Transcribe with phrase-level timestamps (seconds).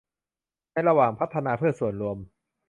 [0.71, 2.17] ในการพัฒนาเพื่อส่วนรวม